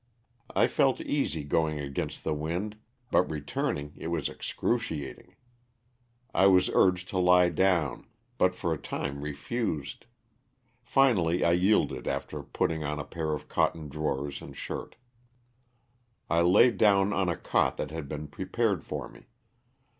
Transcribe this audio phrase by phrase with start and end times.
[0.55, 2.75] I felt easy going against the wind,
[3.11, 5.35] but returning it was excruciating.
[6.33, 8.07] I was urged to lie down,
[8.39, 10.07] but for a time refused;
[10.81, 14.95] finally I yielded after putting on a pair of cotton drawers and shirt.
[16.31, 19.27] I laid down on a cot that had been prepared for me.